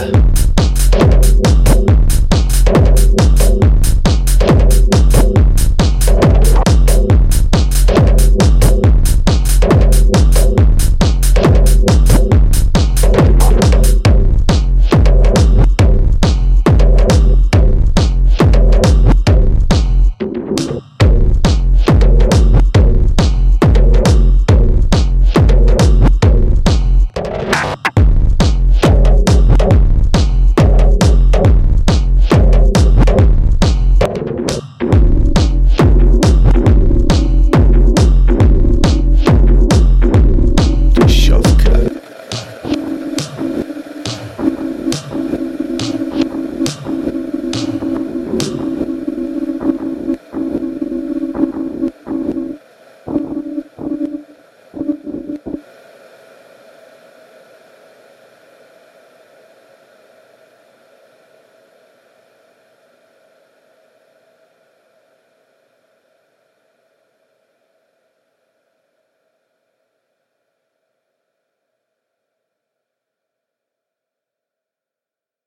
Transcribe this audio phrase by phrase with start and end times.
[0.00, 0.57] love.